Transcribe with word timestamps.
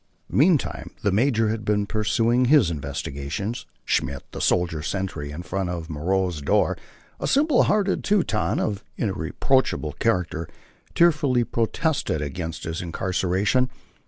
Meantime 0.31 0.89
the 1.03 1.11
major 1.11 1.49
had 1.49 1.63
been 1.63 1.85
pursuing 1.85 2.45
his 2.45 2.71
investigations. 2.71 3.67
Schmidt, 3.85 4.23
the 4.31 4.41
soldier 4.41 4.81
sentry 4.81 5.29
in 5.29 5.43
front 5.43 5.69
of 5.69 5.91
Moreau's 5.91 6.41
door, 6.41 6.75
a 7.19 7.27
simple 7.27 7.65
hearted 7.65 8.03
Teuton 8.03 8.59
of 8.59 8.83
irreproachable 8.97 9.93
character, 9.99 10.47
tearfully 10.95 11.43
protested 11.43 12.19
against 12.19 12.63
his 12.63 12.81
incarceration. 12.81 13.69